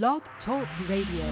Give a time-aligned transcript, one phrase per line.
[0.00, 1.26] Blog Talk Radio.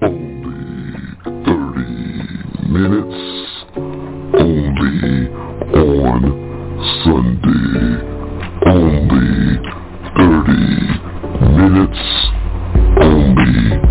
[0.00, 1.02] Only
[1.44, 1.50] 30
[2.72, 3.20] minutes
[4.32, 5.28] only
[5.76, 6.22] on
[7.04, 8.00] Sunday.
[8.66, 9.60] Only
[10.16, 10.56] 30
[11.58, 12.02] minutes
[13.02, 13.85] only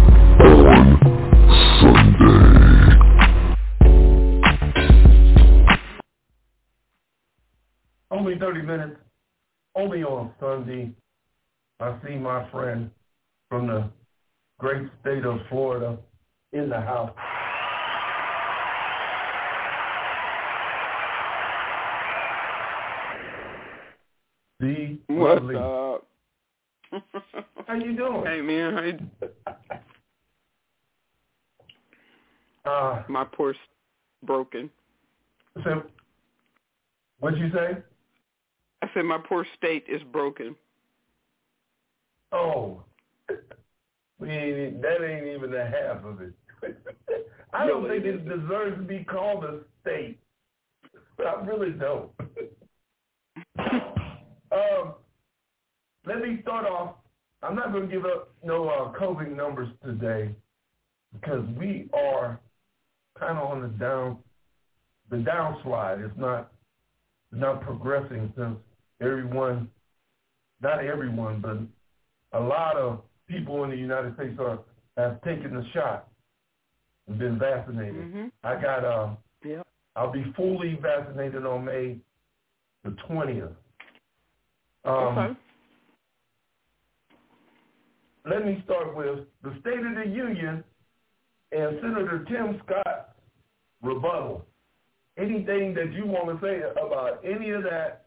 [9.85, 10.91] only on Sunday.
[11.79, 12.89] I see my friend
[13.49, 13.87] from the
[14.57, 15.97] great state of Florida
[16.53, 17.11] in the house.
[24.59, 25.55] The What's lovely.
[25.55, 26.07] up?
[27.67, 28.25] How you doing?
[28.25, 28.99] hey man, how you,
[32.65, 33.53] Uh, my poor
[34.23, 34.71] broken.
[35.63, 35.83] so,
[37.19, 37.77] what'd you say?
[38.85, 40.55] I said my poor state is broken.
[42.31, 42.83] Oh,
[44.19, 46.33] we ain't, that ain't even the half of it.
[47.53, 50.19] I don't Really think it deserves to be called a state.
[51.17, 52.11] But I really don't.
[54.51, 54.93] um,
[56.05, 56.95] let me start off.
[57.41, 60.29] I'm not going to give up no uh, COVID numbers today
[61.11, 62.39] because we are
[63.17, 64.17] kind of on the down,
[65.09, 66.05] the downslide.
[66.05, 66.51] It's not,
[67.31, 68.57] it's not progressing since
[69.01, 69.69] everyone,
[70.61, 74.59] not everyone, but a lot of people in the United States are
[74.97, 76.07] have taken the shot
[77.07, 77.95] and been vaccinated.
[78.13, 78.31] Mhm.
[78.43, 79.67] I got uh, Yep.
[79.95, 81.99] I'll be fully vaccinated on May
[82.83, 83.51] the twentieth.
[84.85, 85.39] Um, okay.
[88.25, 90.63] Let me start with the State of the Union
[91.51, 93.15] and Senator Tim Scott
[93.83, 94.45] rebuttal.
[95.17, 98.04] Anything that you want to say about any of that,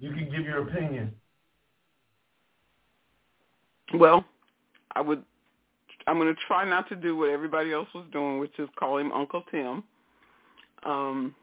[0.00, 1.12] you can give your opinion.
[3.94, 4.24] Well,
[4.94, 5.22] I would.
[6.06, 8.96] I'm going to try not to do what everybody else was doing, which is call
[8.98, 9.84] him Uncle Tim.
[10.84, 11.34] Um,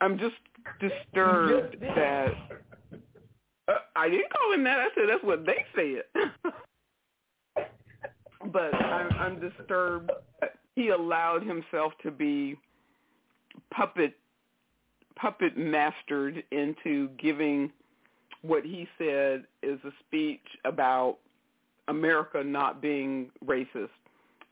[0.00, 0.36] I'm just
[0.80, 2.32] disturbed that
[3.68, 4.78] uh, I didn't call him that.
[4.78, 6.52] I said that's what they said.
[8.52, 10.10] but I'm, I'm disturbed
[10.40, 12.56] that he allowed himself to be
[13.72, 14.14] puppet
[15.16, 17.70] puppet mastered into giving
[18.42, 21.18] what he said is a speech about
[21.88, 23.88] America not being racist,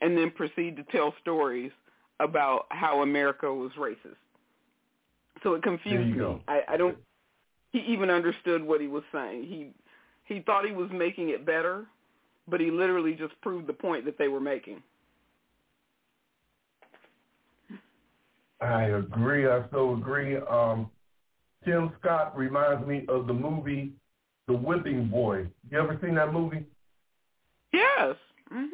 [0.01, 1.73] and then proceed to tell stories
[2.21, 4.17] about how America was racist.
[5.43, 6.43] So it confused me.
[6.49, 6.97] I, I don't.
[7.73, 9.45] He even understood what he was saying.
[9.45, 9.71] He
[10.25, 11.87] he thought he was making it better,
[12.49, 14.83] but he literally just proved the point that they were making.
[18.61, 19.47] I agree.
[19.49, 20.37] I so agree.
[20.37, 20.91] Um,
[21.65, 23.93] Tim Scott reminds me of the movie
[24.49, 25.47] The Whipping Boy.
[25.71, 26.65] You ever seen that movie?
[27.73, 28.17] Yes.
[28.53, 28.69] Mhm.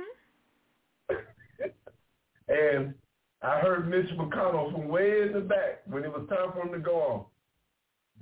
[2.48, 2.94] And
[3.42, 6.72] I heard Mitch McConnell from way in the back when it was time for him
[6.72, 7.24] to go on.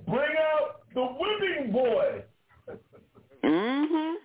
[0.07, 2.23] Bring out the whipping boy.
[3.43, 4.15] Mhm.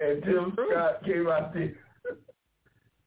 [0.00, 1.76] And Tim Scott came out there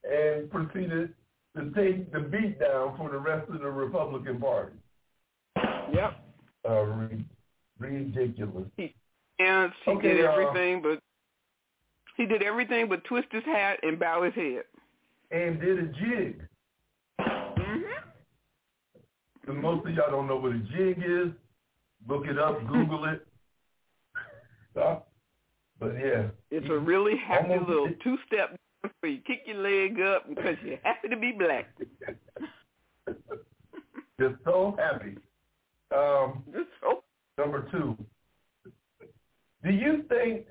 [0.09, 1.13] and proceeded
[1.55, 4.75] to take the beat down for the rest of the Republican Party.
[5.93, 6.19] Yep.
[6.67, 7.25] Uh, re-
[7.79, 8.67] ridiculous.
[9.39, 10.99] And he Okay, did uh, everything but
[12.17, 14.63] he did everything but twist his hat and bow his head.
[15.31, 16.47] And did a jig.
[17.19, 17.83] Mhm.
[19.47, 21.31] And most of y'all don't know what a jig is.
[22.07, 23.27] Look it up, Google it.
[24.79, 24.99] Uh,
[25.79, 28.59] but yeah, It's a really happy little two-step dance
[29.00, 31.68] where you kick your leg up because you're happy to be black.
[34.19, 35.18] just so happy.
[35.96, 37.03] Um, Just so
[37.38, 37.95] number two,
[39.63, 40.45] do you think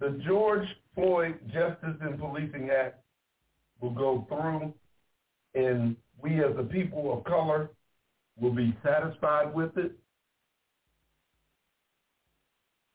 [0.00, 3.00] the George Floyd Justice and Policing Act
[3.80, 4.72] will go through
[5.54, 7.70] and we as a people of color
[8.40, 9.92] will be satisfied with it?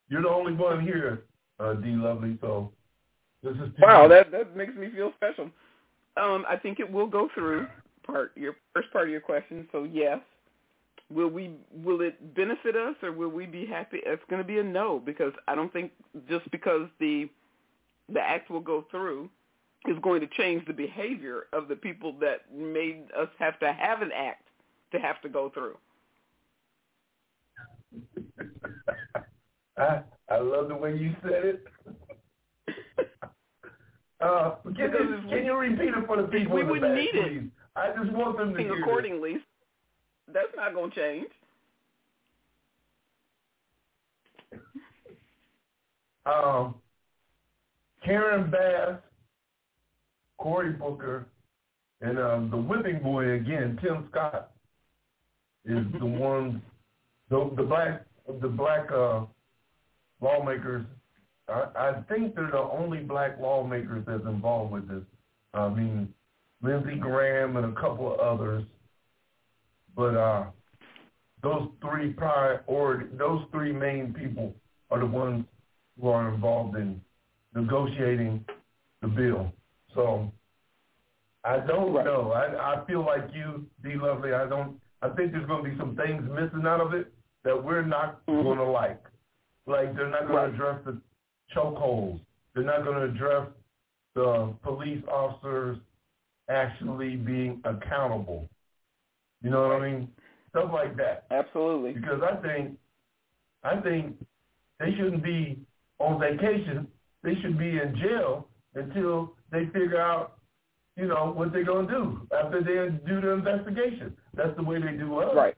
[0.09, 1.23] You're the only one here,
[1.59, 1.89] uh, D.
[1.89, 2.80] Lovely, so this is to
[3.79, 5.45] Wow, that that makes me feel special.
[6.17, 7.67] Um, I think it will go through.
[8.05, 9.67] Part your first part of your question.
[9.71, 10.19] So yes,
[11.09, 11.55] will we?
[11.83, 13.99] Will it benefit us, or will we be happy?
[14.05, 15.91] It's going to be a no because I don't think
[16.29, 17.29] just because the
[18.11, 19.29] the act will go through
[19.87, 24.01] is going to change the behavior of the people that made us have to have
[24.01, 24.47] an act
[24.91, 25.77] to have to go through.
[29.77, 31.65] I I love the way you said it.
[34.21, 37.43] Uh, can, you, can you repeat it for the people we wouldn't need it.
[37.75, 38.79] I just want them to hear this.
[38.81, 39.37] accordingly.
[40.31, 41.27] That's not going to change.
[46.25, 46.75] Um,
[48.05, 48.99] Karen Bass,
[50.37, 51.25] Cory Booker,
[52.01, 54.51] and um, the whipping boy again, Tim Scott,
[55.65, 56.61] is the one,
[57.29, 58.05] the the black
[58.39, 59.21] the black uh,
[60.21, 60.85] lawmakers.
[61.51, 65.03] I, I think they're the only black lawmakers that's involved with this.
[65.53, 66.13] I mean,
[66.61, 68.63] Lindsey Graham and a couple of others,
[69.95, 70.45] but uh,
[71.43, 74.53] those three priority, those three main people
[74.89, 75.45] are the ones
[75.99, 77.01] who are involved in
[77.53, 78.45] negotiating
[79.01, 79.51] the bill.
[79.93, 80.31] So
[81.43, 82.05] I don't right.
[82.05, 82.31] know.
[82.31, 83.95] I I feel like you, D.
[83.95, 84.33] Lovely.
[84.33, 84.79] I don't.
[85.01, 87.11] I think there's going to be some things missing out of it
[87.43, 88.43] that we're not mm-hmm.
[88.43, 89.03] going to like.
[89.65, 90.47] Like they're not going right.
[90.47, 91.01] to address the
[91.55, 92.19] chokeholds.
[92.53, 93.47] They're not going to address
[94.15, 95.77] the police officers
[96.49, 98.49] actually being accountable.
[99.41, 100.09] You know what I mean?
[100.49, 101.25] Stuff like that.
[101.31, 101.93] Absolutely.
[101.93, 102.77] Because I think,
[103.63, 104.17] I think
[104.79, 105.59] they shouldn't be
[105.99, 106.87] on vacation.
[107.23, 110.39] They should be in jail until they figure out,
[110.97, 114.15] you know, what they're going to do after they do the investigation.
[114.33, 115.33] That's the way they do us.
[115.35, 115.55] Right.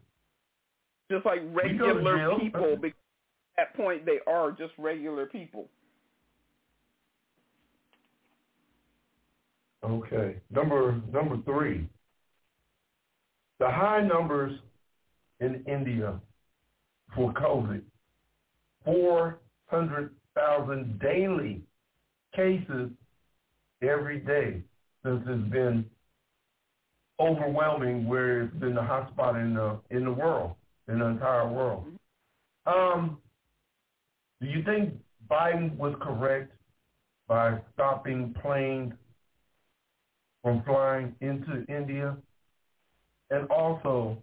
[1.12, 2.98] Just like regular people, because
[3.58, 5.70] at that point they are just regular people.
[9.84, 10.38] Okay.
[10.50, 11.88] Number number three.
[13.60, 14.58] The high numbers
[15.40, 16.20] in India
[17.16, 17.82] for COVID.
[18.86, 21.62] Four hundred thousand daily
[22.36, 22.90] cases
[23.82, 24.62] every day
[25.04, 25.86] since it's been
[27.20, 30.54] overwhelming where it's been the hotspot in the in the world,
[30.88, 31.86] in the entire world.
[32.66, 33.18] Um,
[34.42, 34.94] do you think
[35.30, 36.54] Biden was correct
[37.28, 38.94] by stopping planes
[40.44, 42.16] from flying into India.
[43.32, 44.22] And also,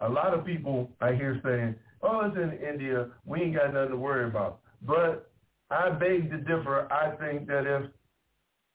[0.00, 3.08] a lot of people I hear saying, oh, it's in India.
[3.24, 4.60] We ain't got nothing to worry about.
[4.82, 5.30] But
[5.70, 6.90] I beg to differ.
[6.90, 7.90] I think that if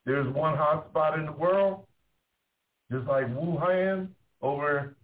[0.05, 1.85] there's one hot spot in the world,
[2.91, 4.09] just like Wuhan
[4.41, 4.95] over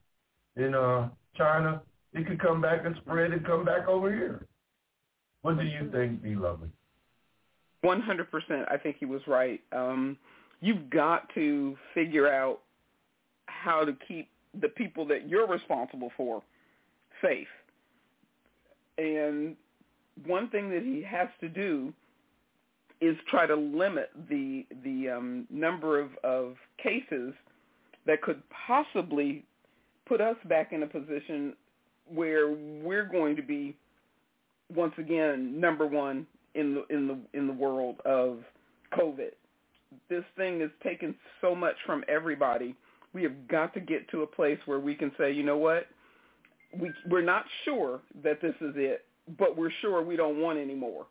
[0.55, 1.81] in uh, China,
[2.13, 4.45] it could come back and spread and come back over here.
[5.41, 6.35] What do you think, D.
[6.35, 6.69] Lovely?
[7.85, 8.25] 100%.
[8.69, 9.61] I think he was right.
[9.71, 10.17] Um,
[10.61, 12.59] you've got to figure out
[13.45, 16.41] how to keep the people that you're responsible for
[17.21, 17.47] safe.
[18.97, 19.55] And
[20.25, 21.93] one thing that he has to do
[22.99, 27.33] is try to limit the the um, number of, of cases
[28.07, 29.43] that could possibly
[30.07, 31.53] put us back in a position
[32.07, 33.75] where we're going to be
[34.73, 36.25] once again number one
[36.55, 38.39] in the in the in the world of
[38.97, 39.31] COVID
[40.09, 42.75] this thing is taking so much from everybody.
[43.13, 45.87] We have got to get to a place where we can say, you know what,
[46.77, 49.05] we we're not sure that this is it,
[49.37, 51.05] but we're sure we don't want any more.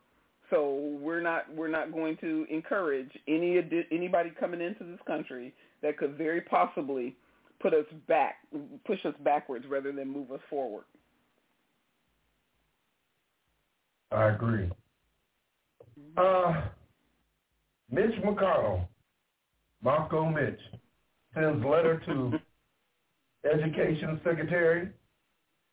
[0.50, 3.58] So we're not we're not going to encourage any
[3.90, 5.52] anybody coming into this country
[5.82, 7.16] that could very possibly
[7.60, 8.36] put us back,
[8.86, 10.84] push us backwards rather than move us forward.
[14.12, 14.70] I agree.
[16.16, 16.62] Uh,
[17.90, 18.86] Mitch McConnell,
[19.82, 20.58] Moscow Mitch,
[21.34, 22.38] sends letter to
[23.52, 24.88] Education Secretary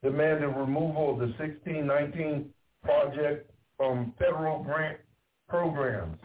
[0.04, 2.50] demanding removal of the 1619
[2.83, 4.97] project from federal grant
[5.47, 6.18] programs.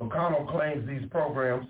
[0.00, 1.66] McConnell claims these programs,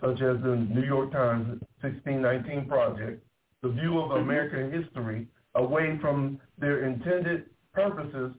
[0.00, 3.24] such as the New York Times 1619 project,
[3.62, 4.28] the view of mm-hmm.
[4.28, 8.32] American history away from their intended purposes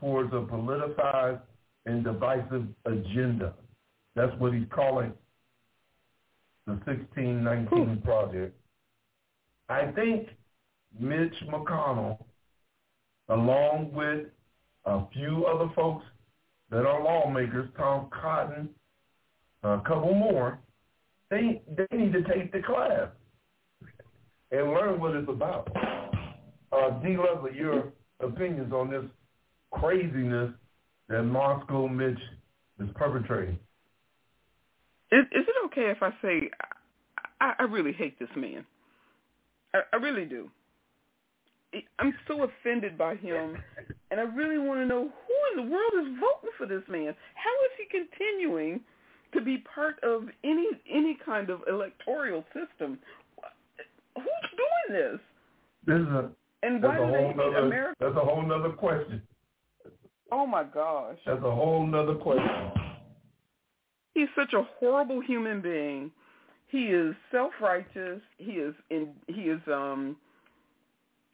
[0.00, 1.40] towards a politicized
[1.86, 3.54] and divisive agenda.
[4.14, 5.12] That's what he's calling
[6.66, 8.56] the 1619 project.
[9.68, 10.28] I think
[10.98, 12.24] Mitch McConnell,
[13.28, 14.26] along with
[14.84, 16.04] a few other folks
[16.70, 18.68] that are lawmakers, Tom Cotton,
[19.62, 20.58] a couple more,
[21.30, 23.08] they they need to take the class
[24.50, 25.68] and learn what it's about.
[26.72, 27.16] Uh, D.
[27.16, 29.04] Lovely, your opinions on this
[29.72, 30.52] craziness
[31.12, 32.18] that Moscow Mitch
[32.80, 33.58] is perpetrating.
[35.12, 36.50] Is, is it okay if I say
[37.40, 38.64] I, I really hate this man?
[39.74, 40.50] I, I really do.
[41.98, 43.56] I'm so offended by him,
[44.10, 47.14] and I really want to know who in the world is voting for this man.
[47.34, 48.80] How is he continuing
[49.32, 52.98] to be part of any any kind of electoral system?
[54.16, 55.20] Who's doing this?
[55.86, 56.30] This is a
[56.62, 57.96] and why that's do a whole they nother, America?
[58.00, 59.22] That's a whole nother question.
[60.32, 61.18] Oh my gosh.
[61.26, 62.70] That's a whole nother question.
[64.14, 66.10] He's such a horrible human being.
[66.68, 68.22] He is self-righteous.
[68.38, 69.10] He is in.
[69.26, 70.16] He is um.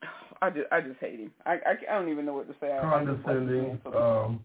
[0.42, 1.30] I just I just hate him.
[1.46, 2.76] I I, I don't even know what to say.
[2.80, 3.80] Condescending.
[3.86, 3.94] Um.
[3.94, 4.44] Um,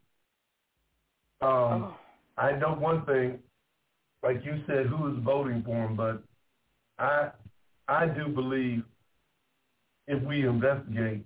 [1.42, 1.98] oh.
[2.38, 3.40] I know one thing,
[4.22, 6.22] like you said, who is voting for him, but
[7.00, 7.32] I
[7.88, 8.84] I do believe
[10.08, 11.26] if we investigate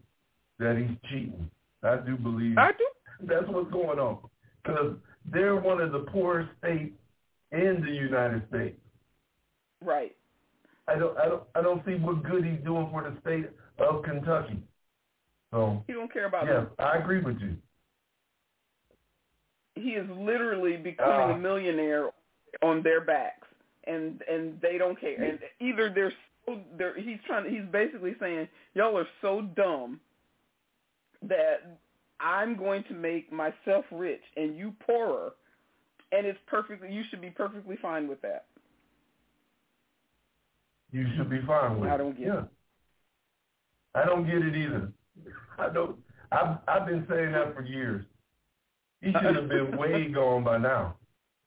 [0.60, 1.52] that he's cheating.
[1.84, 2.87] I do believe I do.
[3.22, 4.20] That's what's going on
[4.64, 4.96] because
[5.32, 6.94] they're one of the poorest states
[7.52, 8.78] in the United States.
[9.84, 10.16] Right.
[10.88, 14.04] I don't I don't I don't see what good he's doing for the state of
[14.04, 14.62] Kentucky.
[15.52, 16.70] So he don't care about yeah, them.
[16.80, 17.56] I agree with you.
[19.76, 22.10] He is literally becoming uh, a millionaire
[22.64, 23.48] on their backs,
[23.86, 25.22] and and they don't care.
[25.22, 26.14] And either they're
[26.46, 30.00] so they're he's trying to, he's basically saying y'all are so dumb
[31.22, 31.80] that
[32.20, 35.32] I'm going to make myself rich and you poorer,
[36.12, 38.46] and it's perfectly you should be perfectly fine with that.
[40.92, 41.90] You should be fine with.
[41.90, 42.40] I don't get yeah.
[42.40, 42.46] it.
[43.96, 44.92] I don't get it either.
[45.58, 45.98] I don't.
[46.32, 48.06] I've I've been saying that for years.
[49.02, 50.96] He should have been way gone by now.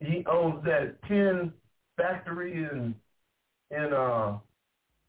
[0.01, 1.53] He owns that tin
[1.97, 2.95] factory in
[3.71, 4.39] in uh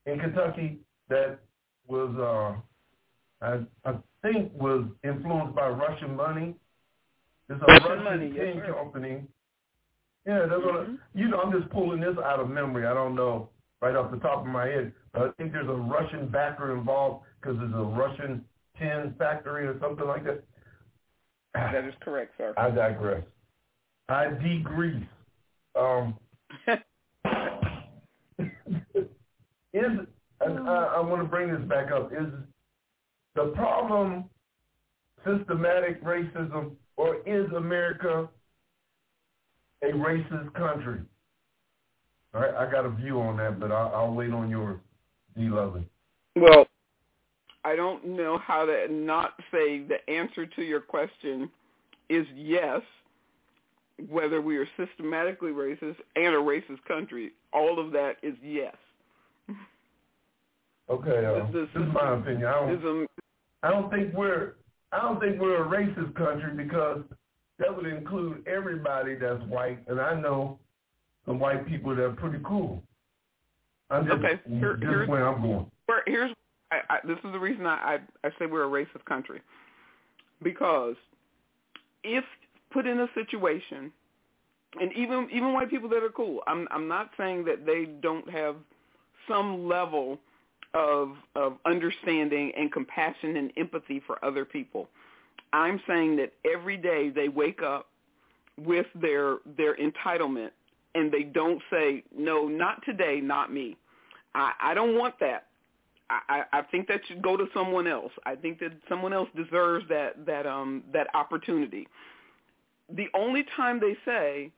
[0.05, 1.39] in Kentucky that
[1.87, 2.15] was
[3.41, 6.55] uh I I think was influenced by Russian money.
[7.49, 9.23] It's a Russian, Russian money, tin yes, company.
[10.25, 10.65] Yeah, that's mm-hmm.
[10.65, 11.39] what I, you know.
[11.39, 12.85] I'm just pulling this out of memory.
[12.85, 13.49] I don't know
[13.81, 14.93] right off the top of my head.
[15.13, 18.45] But I think there's a Russian backer involved because there's a Russian
[18.77, 20.43] tin factory or something like that.
[21.53, 22.53] That is correct, sir.
[22.55, 23.23] I digress.
[24.07, 25.05] I degrease.
[25.75, 26.17] Um,
[29.73, 29.83] is
[30.41, 32.11] I, I, I want to bring this back up.
[32.13, 32.27] Is
[33.35, 34.25] the problem
[35.25, 38.29] systematic racism, or is America
[39.83, 40.99] a racist country?
[42.33, 44.79] All right, I got a view on that, but I'll, I'll wait on yours,
[45.35, 45.43] D.
[45.43, 45.85] Lovely.
[46.35, 46.65] Well,
[47.63, 51.49] I don't know how to not say the answer to your question
[52.09, 52.81] is yes,
[54.09, 57.31] whether we are systematically racist and a racist country.
[57.53, 58.75] All of that is yes.
[60.89, 62.45] Okay, uh, this, this, is my opinion.
[62.45, 63.09] I don't,
[63.63, 64.53] I don't think we're
[64.91, 67.01] I don't think we're a racist country because
[67.59, 70.59] that would include everybody that's white, and I know
[71.25, 72.83] some white people that are pretty cool.
[73.89, 75.71] I'm just, okay, Here, here's where I'm going.
[75.85, 76.31] Where, here's
[76.71, 79.41] I, I, this is the reason I, I I say we're a racist country
[80.43, 80.95] because
[82.03, 82.23] if
[82.71, 83.91] put in a situation,
[84.79, 88.29] and even even white people that are cool, I'm I'm not saying that they don't
[88.29, 88.55] have
[89.27, 90.17] some level
[90.73, 94.89] of of understanding and compassion and empathy for other people.
[95.53, 97.87] I'm saying that every day they wake up
[98.57, 100.51] with their their entitlement
[100.95, 103.77] and they don't say no, not today, not me.
[104.35, 105.47] I, I don't want that.
[106.09, 108.11] I, I think that should go to someone else.
[108.25, 111.87] I think that someone else deserves that that um that opportunity.
[112.93, 114.51] The only time they say,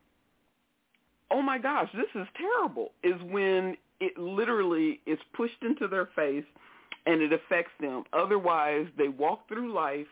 [1.29, 6.43] "Oh my gosh, this is terrible," is when it literally is pushed into their face
[7.05, 8.03] and it affects them.
[8.11, 10.07] Otherwise, they walk through life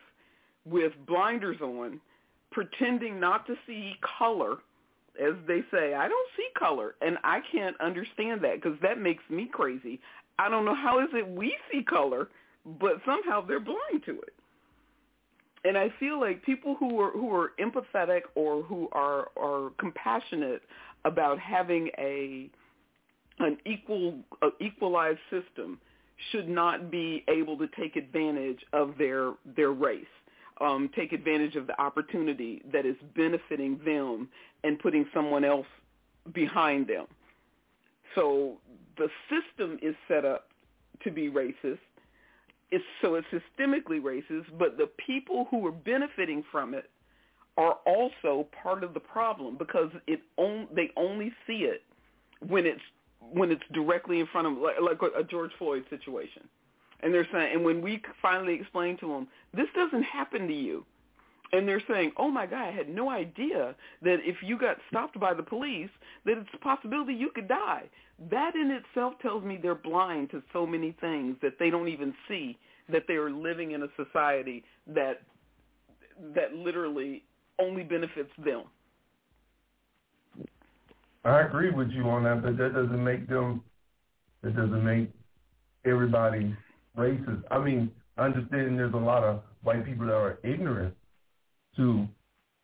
[0.64, 2.00] with blinders on,
[2.50, 4.56] pretending not to see color,
[5.20, 5.94] as they say.
[5.94, 10.00] I don't see color, and I can't understand that because that makes me crazy.
[10.38, 12.28] I don't know how is it we see color,
[12.80, 14.34] but somehow they're blind to it.
[15.64, 20.62] And I feel like people who are who are empathetic or who are are compassionate
[21.04, 22.50] about having a
[23.38, 25.78] an equal uh, equalized system
[26.30, 30.04] should not be able to take advantage of their their race,
[30.60, 34.28] um, take advantage of the opportunity that is benefiting them
[34.64, 35.66] and putting someone else
[36.32, 37.06] behind them.
[38.14, 38.58] So
[38.96, 40.48] the system is set up
[41.02, 41.78] to be racist.
[42.70, 46.88] It's, so it's systemically racist, but the people who are benefiting from it
[47.58, 51.82] are also part of the problem because it on, they only see it
[52.46, 52.80] when it's
[53.30, 56.42] when it's directly in front of like, like a George Floyd situation.
[57.00, 60.84] And they're saying, and when we finally explain to them, this doesn't happen to you.
[61.52, 65.20] And they're saying, oh my God, I had no idea that if you got stopped
[65.20, 65.90] by the police,
[66.24, 67.90] that it's a possibility you could die.
[68.30, 72.14] That in itself tells me they're blind to so many things that they don't even
[72.28, 72.56] see
[72.88, 75.22] that they are living in a society that
[76.34, 77.24] that literally
[77.58, 78.64] only benefits them.
[81.24, 83.62] I agree with you on that, but that doesn't make them.
[84.42, 85.10] That doesn't make
[85.84, 86.54] everybody
[86.96, 87.42] racist.
[87.50, 90.94] I mean, understanding there's a lot of white people that are ignorant
[91.76, 92.06] to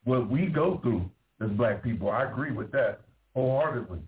[0.05, 1.09] what we go through
[1.41, 2.11] as black people.
[2.11, 3.01] I agree with that
[3.35, 4.01] wholeheartedly.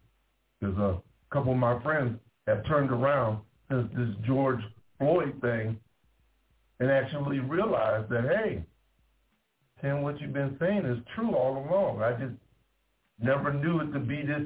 [0.61, 1.03] Because a
[1.33, 3.39] couple of my friends have turned around
[3.71, 4.61] since this George
[4.99, 5.79] Floyd thing
[6.81, 8.65] and actually realized that, hey,
[9.81, 12.03] Tim, what you've been saying is true all along.
[12.03, 12.35] I just
[13.23, 14.43] never knew it to be this,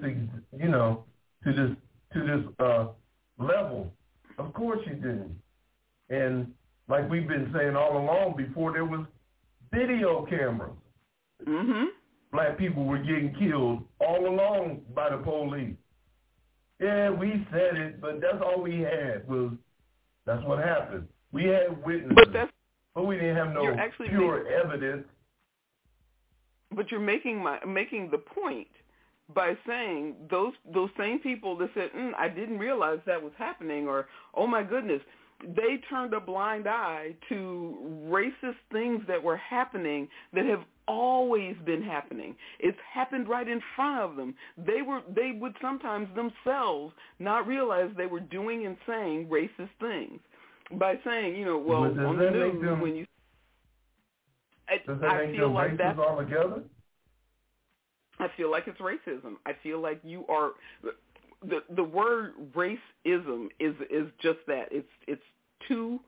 [0.59, 1.04] you know,
[1.45, 1.76] to this
[2.12, 2.87] to this uh,
[3.38, 3.93] level.
[4.38, 5.37] Of course you didn't.
[6.11, 6.52] And
[6.88, 9.07] like we've been saying all along, before there was
[9.73, 10.73] video cameras,
[11.47, 11.87] mm-hmm.
[12.33, 15.75] black people were getting killed all along by the police.
[16.81, 19.52] Yeah, we said it, but that's all we had was
[20.26, 21.09] that's what happened.
[21.33, 22.52] We had witnesses, but, that's,
[22.95, 23.76] but we didn't have no
[24.09, 25.07] pure making, evidence.
[26.75, 28.69] But you're making my making the point
[29.35, 33.88] by saying those those same people that said, mm, "I didn't realize that was happening,"
[33.88, 35.02] or "Oh my goodness,"
[35.43, 41.83] they turned a blind eye to racist things that were happening that have always been
[41.83, 42.37] happening.
[42.59, 44.35] It's happened right in front of them.
[44.59, 50.21] They were they would sometimes themselves not realize they were doing and saying racist things
[50.78, 53.07] by saying, you know, well, on the news when you
[54.68, 56.62] I, does that I feel like that altogether?
[58.18, 59.35] I feel like it's racism.
[59.44, 60.52] I feel like you are
[61.42, 64.68] the the word racism is is just that.
[64.71, 65.23] It's it's
[65.68, 66.00] two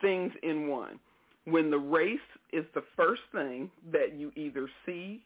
[0.00, 0.98] things in one.
[1.44, 2.18] When the race
[2.52, 5.22] is the first thing that you either see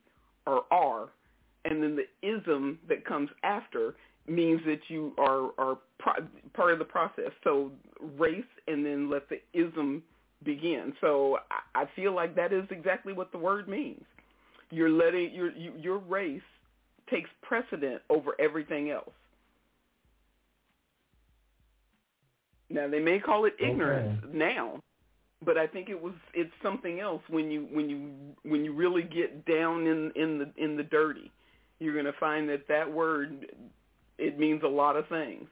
[0.46, 1.08] or are,
[1.64, 3.94] and then the ism that comes after
[4.26, 7.30] means that you are are pro- part of the process.
[7.42, 7.70] So
[8.18, 10.02] race and then let the ism
[10.44, 10.92] begin.
[11.00, 14.04] So I, I feel like that is exactly what the word means.
[14.70, 16.42] You're letting your your race
[17.10, 19.12] takes precedent over everything else.
[22.70, 24.36] Now they may call it ignorance okay.
[24.36, 24.80] now,
[25.44, 28.10] but I think it was it's something else when you when you
[28.42, 31.30] when you really get down in in the in the dirty.
[31.78, 33.46] You're going to find that that word
[34.16, 35.46] it means a lot of things.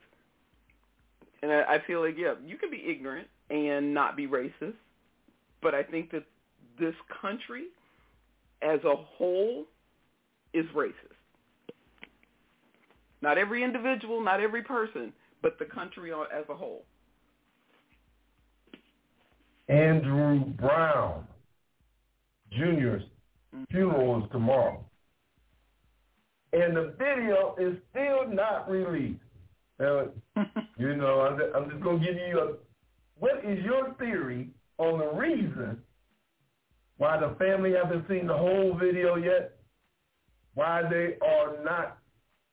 [1.41, 4.73] And I, I feel like yeah, you can be ignorant and not be racist,
[5.61, 6.23] but I think that
[6.79, 7.65] this country
[8.61, 9.65] as a whole
[10.53, 10.93] is racist.
[13.21, 16.83] Not every individual, not every person, but the country as a whole.
[19.69, 21.25] Andrew Brown
[22.51, 23.01] Jr.'s
[23.55, 23.63] mm-hmm.
[23.71, 24.83] funeral is tomorrow.
[26.51, 29.19] And the video is still not released.
[29.79, 30.07] Now,
[30.77, 32.53] you know, I'm, I'm just going to give you a,
[33.23, 35.77] what is your theory on the reason
[36.97, 39.55] why the family haven't seen the whole video yet?
[40.55, 41.99] Why they are not,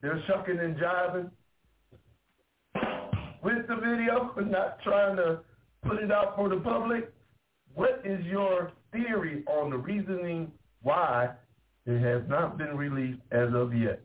[0.01, 1.29] they're shucking and jiving
[3.43, 5.41] with the video, and not trying to
[5.85, 7.11] put it out for the public.
[7.73, 10.53] What is your theory on the reasoning
[10.83, 11.31] why
[11.85, 14.01] it has not been released as of yet?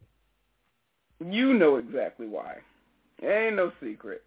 [1.25, 2.57] You know exactly why.
[3.23, 4.26] It ain't no secret.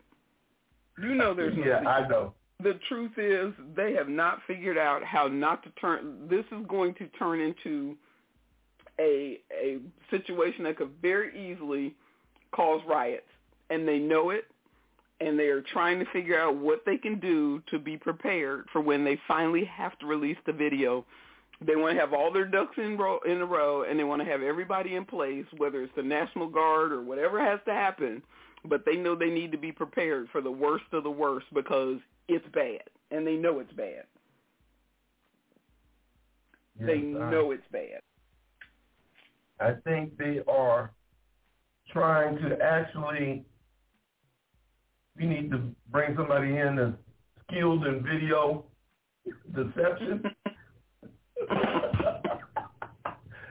[1.02, 1.88] You know there's no yeah, secret.
[1.88, 2.34] I know.
[2.62, 6.94] The truth is they have not figured out how not to turn this is going
[6.96, 7.96] to turn into
[9.00, 9.80] a a
[10.12, 11.96] situation that could very easily
[12.52, 13.24] cause riots
[13.70, 14.46] and they know it
[15.22, 18.82] and they are trying to figure out what they can do to be prepared for
[18.82, 21.06] when they finally have to release the video.
[21.66, 24.22] They want to have all their ducks in row in a row, and they want
[24.22, 28.22] to have everybody in place, whether it's the National Guard or whatever has to happen.
[28.66, 31.98] But they know they need to be prepared for the worst of the worst because
[32.28, 34.04] it's bad, and they know it's bad.
[36.80, 38.02] Yes, they know it's bad.
[39.60, 40.92] I think they are
[41.92, 43.46] trying to actually
[45.20, 46.94] we need to bring somebody in that's
[47.48, 48.66] skilled in video
[49.54, 50.24] deception.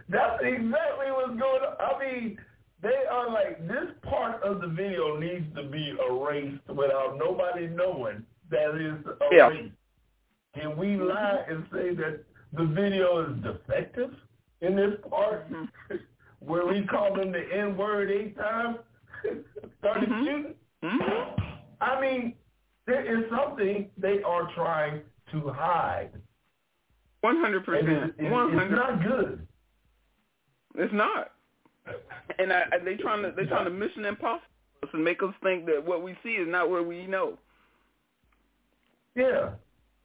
[0.09, 1.77] that's exactly what's going on.
[1.79, 2.39] I mean,
[2.83, 8.25] they are like, this part of the video needs to be erased without nobody knowing
[8.51, 9.33] that is erased.
[9.33, 9.51] Yeah.
[10.55, 14.11] Can we lie and say that the video is defective
[14.61, 15.97] in this part mm-hmm.
[16.41, 18.79] where we call them the N-word eight times,
[19.81, 20.25] started mm-hmm.
[20.25, 20.55] shooting?
[20.85, 21.43] Mm-hmm.
[21.81, 22.35] I mean,
[22.87, 26.11] there is something they are trying to hide.
[27.21, 28.15] One hundred percent.
[28.19, 28.73] One hundred.
[28.73, 29.49] It's not good.
[30.77, 31.33] It's not.
[32.39, 34.43] And I, they trying to they trying to mission impossible
[34.93, 37.39] and make us think that what we see is not what we know.
[39.15, 39.51] Yeah,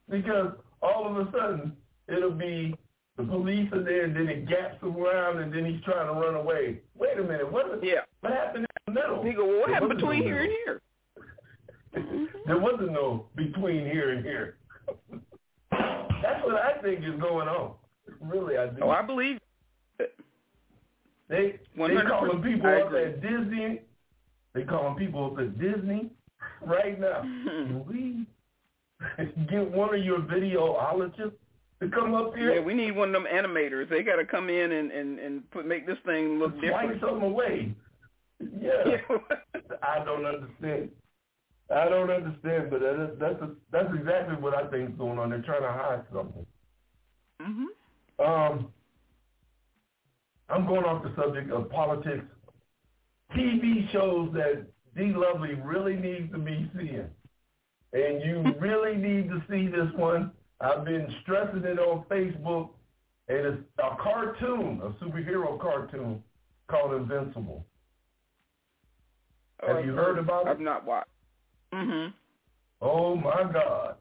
[0.10, 1.74] because all of a sudden
[2.08, 2.76] it'll be
[3.17, 6.36] the police are there, and then it gaps around, and then he's trying to run
[6.36, 6.80] away.
[6.98, 7.84] Wait a minute, what?
[7.84, 8.02] Yeah.
[8.22, 9.24] What happened in the middle?
[9.24, 10.82] He go, well, what happened between here and here?
[12.48, 14.58] there wasn't no between here and here.
[15.72, 17.74] That's what I think is going on.
[18.19, 18.82] Really, I do.
[18.82, 19.39] Oh, I believe.
[21.34, 23.82] They they calling people up at Disney.
[24.54, 26.12] They calling people up at Disney
[26.63, 27.22] right now.
[27.43, 28.28] Can we
[29.50, 31.32] get one of your videologists
[31.82, 32.54] to come up here.
[32.54, 33.89] Yeah, we need one of them animators.
[33.89, 37.02] They got to come in and and and put make this thing look Swipe different.
[37.02, 37.76] something away.
[38.62, 38.98] Yeah.
[39.82, 40.89] I don't understand.
[41.74, 45.17] I don't understand, but that is, that's a, that's exactly what I think is going
[45.17, 45.32] on.
[45.32, 46.46] They're trying to hide something.
[47.41, 47.65] mhm.
[48.24, 48.67] Um,
[50.49, 52.25] I'm going off the subject of politics.
[53.36, 55.13] TV shows that D.
[55.15, 57.10] Lovely really needs to be seeing.
[57.93, 60.32] And you really need to see this one.
[60.62, 62.69] I've been stressing it on Facebook.
[63.29, 66.21] And it's a cartoon, a superhero cartoon
[66.67, 67.65] called Invincible.
[69.65, 70.49] Have you heard about it?
[70.49, 71.08] I've not watched.
[71.73, 72.13] Mhm.
[72.82, 73.95] Oh my God.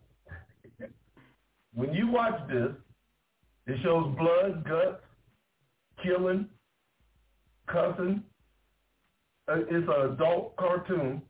[1.75, 2.73] When you watch this,
[3.67, 5.01] it shows blood, guts,
[6.03, 6.47] killing,
[7.67, 8.23] cussing.
[9.49, 11.23] Uh, It's an adult cartoon.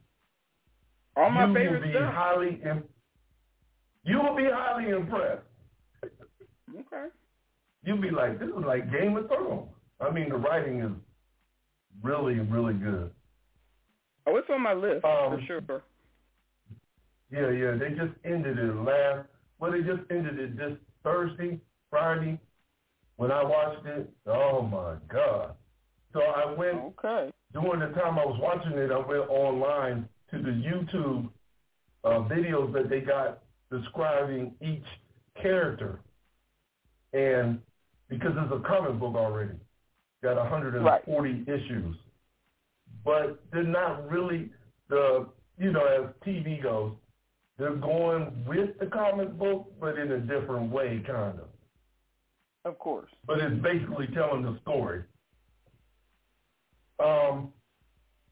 [1.17, 2.15] All my you favorite will be stuff.
[2.15, 2.85] highly im-
[4.05, 5.43] you will be highly impressed.
[6.05, 7.07] Okay.
[7.85, 9.69] You'll be like, this is like Game of Thrones.
[10.01, 10.93] I mean, the writing is
[12.03, 13.11] really, really good.
[14.27, 15.83] Oh, it's on my list Um, for sure.
[17.31, 17.77] Yeah, yeah.
[17.77, 19.29] They just ended it last.
[19.59, 22.39] Well, they just ended it this Thursday, Friday.
[23.23, 25.55] When I watched it, oh my God!
[26.13, 27.31] So I went Okay.
[27.53, 28.91] during the time I was watching it.
[28.91, 31.29] I went online to the YouTube
[32.03, 34.83] uh, videos that they got describing each
[35.41, 36.01] character,
[37.13, 37.61] and
[38.09, 39.55] because it's a comic book already,
[40.21, 41.97] got 140 issues,
[43.05, 44.51] but they're not really
[44.89, 46.91] the you know as TV goes,
[47.57, 51.52] they're going with the comic book, but in a different way, kind of.
[52.65, 53.11] Of course.
[53.27, 55.03] But it's basically telling the story.
[57.03, 57.53] Um,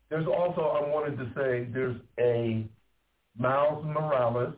[0.09, 2.65] there's also I wanted to say there's a
[3.39, 4.55] Miles Morales,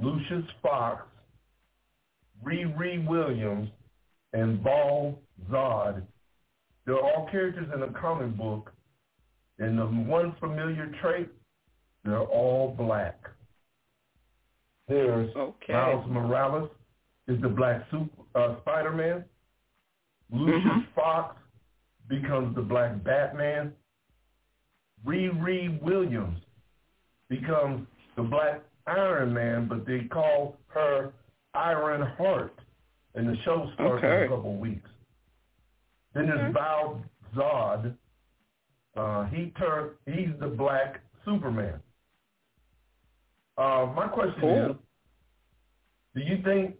[0.00, 1.02] Lucius Fox,
[2.44, 3.68] Riri Williams,
[4.32, 5.18] and Val
[5.50, 6.02] Zod.
[6.86, 8.72] They're all characters in the comic book,
[9.58, 11.28] and the one familiar trait,
[12.04, 13.20] they're all black.
[14.88, 15.72] There's Okay.
[15.72, 16.70] Miles Morales
[17.28, 19.24] is the black super, uh, Spider-Man.
[20.30, 20.86] Lucius Mhm.
[20.94, 21.36] Fox
[22.08, 23.74] becomes the black Batman.
[25.04, 26.42] Riri Williams
[27.28, 27.86] becomes
[28.16, 31.12] the black Iron Man, but they call her
[31.54, 32.58] Iron Heart,
[33.14, 34.88] and the show starts in a couple weeks.
[36.14, 36.52] Then there's Okay.
[36.52, 37.02] Val
[37.34, 37.96] Zod.
[38.96, 39.96] Uh, he turned.
[40.06, 41.80] He's the black Superman.
[43.56, 44.70] Uh, my question Cool.
[44.70, 44.76] is,
[46.14, 46.76] do you think?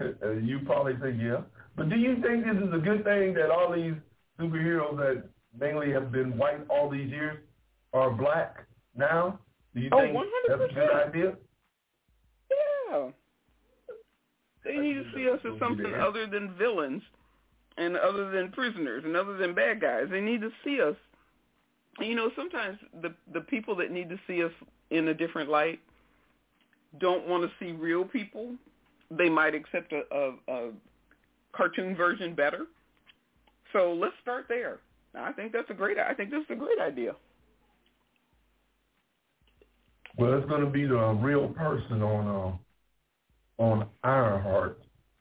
[0.42, 1.42] you probably say yeah,
[1.76, 3.94] but do you think this is a good thing that all these
[4.40, 5.24] superheroes that
[5.58, 7.38] mainly have been white all these years
[7.92, 9.38] are black now?
[9.74, 10.16] Do you Oh, think
[10.48, 11.36] that's a good idea?
[12.90, 13.10] Yeah.
[14.64, 17.02] They need to see us as something other than villains
[17.78, 20.06] and other than prisoners and other than bad guys.
[20.10, 20.96] They need to see us.
[21.98, 24.52] You know, sometimes the the people that need to see us
[24.90, 25.80] in a different light
[26.98, 28.54] don't want to see real people.
[29.10, 30.70] They might accept a, a, a
[31.52, 32.66] cartoon version better.
[33.72, 34.80] So let's start there.
[35.14, 35.98] I think that's a great.
[35.98, 37.12] I think that's a great idea.
[40.16, 42.58] Well, it's going to be the real person on
[43.58, 44.80] uh, on Ironheart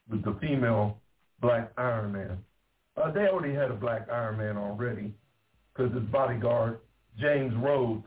[0.10, 0.98] with the female
[1.42, 2.38] black Iron Man.
[2.98, 5.14] Uh, they already had a black Iron Man already
[5.74, 6.80] because his bodyguard
[7.20, 8.04] James Rhodes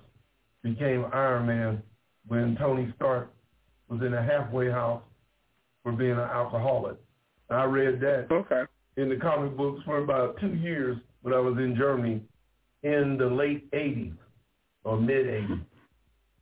[0.62, 1.82] became Iron Man
[2.28, 3.32] when Tony Stark
[3.88, 5.02] was in a halfway house
[5.82, 6.96] for being an alcoholic.
[7.50, 8.64] I read that Okay.
[8.96, 12.22] in the comic books for about two years when I was in Germany
[12.82, 14.14] in the late 80s
[14.84, 15.60] or mid 80s.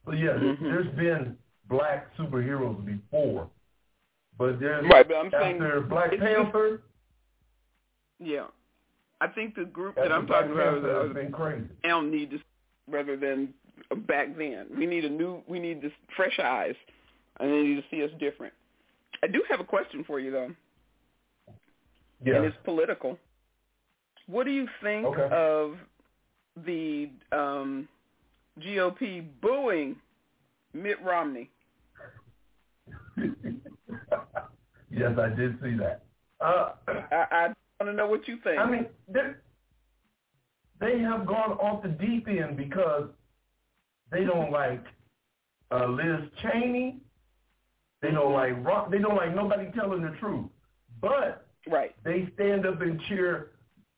[0.04, 0.60] So yeah, Mhm.
[0.60, 1.36] there's been
[1.68, 3.50] black superheroes before,
[4.38, 6.82] but there's Right, but I'm saying Black Panther,
[8.18, 8.46] Yeah.
[9.20, 11.68] I think the group that I'm Black talking about is, Panther, is it's been crazy.
[11.84, 12.40] now need to
[12.88, 13.52] rather than
[14.06, 14.66] back then.
[14.76, 16.76] We need a new we need this fresh eyes
[17.38, 18.54] and they need to see us different.
[19.22, 20.50] I do have a question for you though.
[22.24, 23.18] Yeah, And it's political.
[24.26, 25.28] What do you think Okay.
[25.34, 25.76] of
[26.64, 27.88] the um
[28.60, 29.96] GOP booing
[30.74, 31.50] Mitt Romney?
[34.90, 36.02] yes, I did see that.
[36.40, 37.46] Uh, I, I
[37.78, 38.58] want to know what you think.
[38.58, 39.34] I mean, they
[40.80, 43.08] they have gone off the deep end because
[44.10, 44.82] they don't like
[45.70, 46.99] uh, Liz Cheney.
[48.02, 50.46] They don't like Ron, they don't like nobody telling the truth.
[51.00, 51.94] But right.
[52.04, 53.50] they stand up and cheer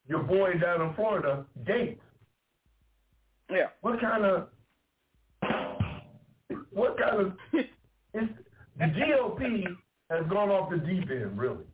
[0.09, 1.99] your boy down in Florida, Gaetz.
[3.51, 3.67] Yeah.
[3.83, 4.49] What kind of
[6.73, 7.33] what kind of
[8.15, 8.33] it's,
[8.79, 9.65] the GOP
[10.11, 11.65] has gone off the deep end, really.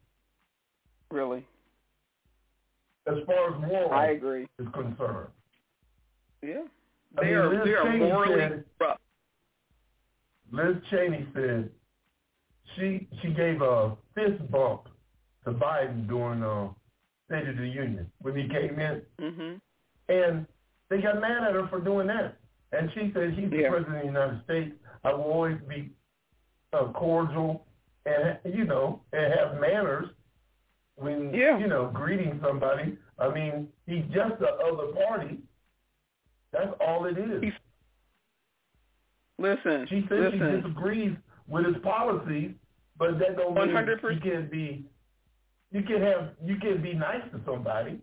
[1.11, 1.47] Really.
[3.07, 4.47] As far as moral I agree.
[4.59, 5.29] is concerned.
[6.43, 6.63] Yeah.
[7.17, 9.01] I They mean, are Liz they are Cheney morally said- corrupt.
[10.51, 11.71] Liz Cheney said
[12.77, 14.89] she she gave a fist bump
[15.45, 16.69] to Biden during uh,
[17.27, 19.61] State of the Union when he came in, Mhm.
[20.09, 20.47] and
[20.89, 22.37] they got mad at her for doing that.
[22.73, 24.75] And she said, "He's the president of the United States.
[25.05, 25.91] I will always be
[26.73, 27.67] uh, cordial
[28.07, 30.09] and you know and have manners
[30.97, 31.59] when Yeah.
[31.59, 32.97] you know greeting somebody.
[33.19, 35.39] I mean, he's just the other party.
[36.53, 37.61] That's all it is." He's-
[39.39, 39.87] Listen.
[39.89, 40.57] She says she listen.
[40.63, 41.17] disagrees
[41.49, 42.53] with his policies,
[42.99, 44.15] but that don't mean 100%.
[44.15, 44.85] you can be
[45.71, 48.01] you can have you can be nice to somebody.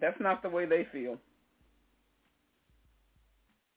[0.00, 1.16] That's not the way they feel.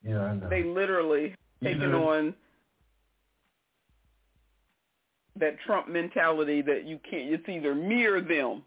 [0.04, 0.50] Yeah, I know.
[0.50, 2.36] They literally Either- on
[5.38, 7.34] that Trump mentality that you can't.
[7.34, 8.64] It's either me or them.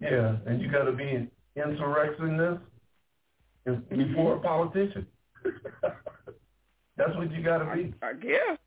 [0.00, 2.60] yeah, and you got to be an insurrectionist
[3.88, 5.06] before a politician.
[7.04, 8.58] That's what you got to be I guess.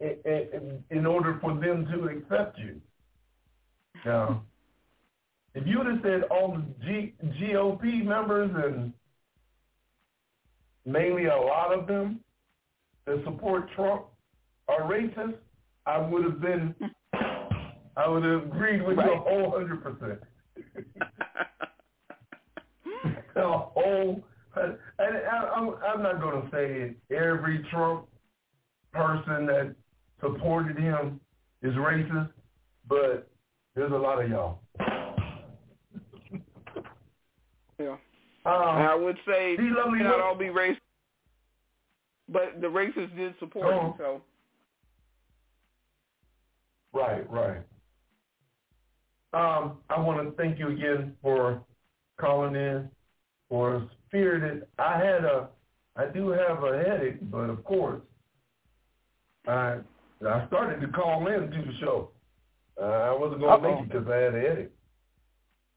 [0.00, 0.14] in,
[0.52, 2.80] in, in order for them to accept you.
[4.04, 4.44] Now,
[5.54, 8.92] if you would have said all the G, GOP members and
[10.84, 12.20] mainly a lot of them
[13.06, 14.04] that support Trump
[14.68, 15.36] are racist,
[15.86, 16.74] I would have been,
[17.96, 20.20] I would have agreed with you a whole hundred percent.
[23.36, 24.24] A whole,
[24.62, 28.06] and I, I'm, I'm not going to say every Trump
[28.92, 29.74] person that
[30.20, 31.20] supported him
[31.62, 32.30] is racist,
[32.88, 33.28] but
[33.74, 34.60] there's a lot of y'all.
[37.78, 37.96] yeah.
[38.46, 40.78] Um, I would say lovely not all be racist,
[42.28, 43.94] but the racists did support him.
[43.98, 44.22] So
[46.92, 47.58] Right, right.
[49.34, 51.62] Um, I want to thank you again for
[52.18, 52.88] calling in,
[53.48, 54.66] for spirited.
[54.78, 55.48] I had a,
[55.96, 58.00] I do have a headache, but of course,
[59.46, 59.78] I
[60.26, 62.10] I started to call in to the show.
[62.80, 64.70] Uh, I wasn't going to make it because I had a headache.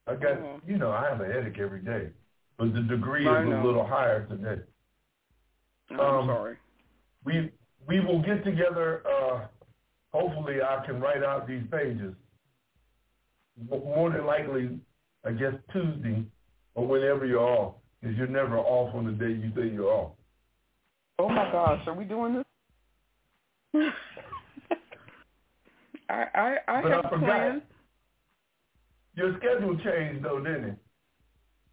[0.08, 0.62] I got, Uh-oh.
[0.68, 2.10] you know, I have a headache every day,
[2.58, 4.62] but the degree I is a little higher today.
[5.92, 6.58] I'm Um, sorry.
[7.24, 7.52] we
[7.88, 9.04] we will get together.
[9.08, 9.48] Uh,
[10.14, 12.14] hopefully, I can write out these pages.
[13.70, 14.80] More than likely,
[15.26, 16.24] I guess Tuesday
[16.74, 20.12] or whenever you're off, because you're never off on the day you say you're off.
[21.20, 22.46] Oh my gosh, are we doing this?
[26.10, 27.26] I I, I But have I a forgot.
[27.28, 27.62] plan.
[29.16, 30.78] Your schedule changed though, didn't it?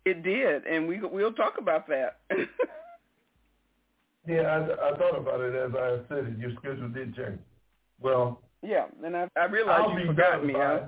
[0.04, 2.20] It did, and we we'll talk about that.
[4.26, 6.38] Yeah, I, I thought about it as I said it.
[6.38, 7.38] Your schedule did change.
[7.98, 10.52] Well, yeah, and I I realized I'll you forgot me.
[10.52, 10.82] by.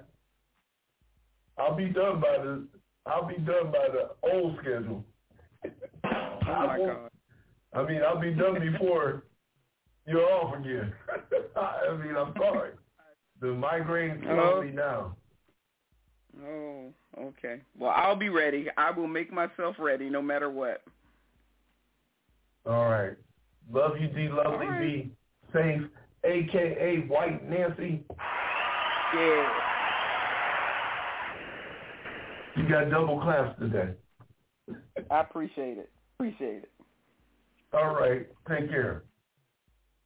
[1.57, 2.67] I'll be done by the.
[3.07, 5.03] I'll be done by the old schedule.
[6.51, 7.11] Oh my god.
[7.73, 9.25] I mean, I'll be done before
[10.07, 10.93] you're off again.
[11.57, 12.73] I mean, I'm sorry.
[13.41, 15.13] The migraine slowed me down.
[16.45, 17.61] Oh, okay.
[17.79, 18.67] Well, I'll be ready.
[18.77, 20.83] I will make myself ready no matter what.
[22.67, 23.17] All right.
[23.73, 24.29] Love you, D.
[24.29, 24.67] Lovely.
[24.67, 24.81] Right.
[24.81, 25.13] Be
[25.53, 25.83] safe.
[26.25, 28.05] AKA White Nancy.
[29.15, 29.49] Yeah.
[32.57, 33.95] You got double claps today.
[35.11, 35.91] I appreciate it.
[36.21, 36.71] Appreciate it.
[37.73, 38.27] All right.
[38.47, 39.05] Take care.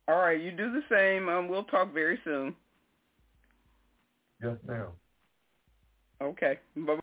[0.06, 1.28] All right, you do the same.
[1.28, 2.54] Um, we'll talk very soon.
[4.40, 4.86] Yes, ma'am.
[6.22, 6.60] Okay.
[6.76, 7.00] Bye.